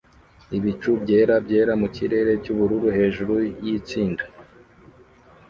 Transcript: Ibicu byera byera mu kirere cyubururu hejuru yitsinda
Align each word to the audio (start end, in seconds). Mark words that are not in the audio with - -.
Ibicu 0.57 0.91
byera 1.03 1.33
byera 1.45 1.73
mu 1.81 1.87
kirere 1.95 2.31
cyubururu 2.43 2.87
hejuru 2.97 3.35
yitsinda 3.63 4.23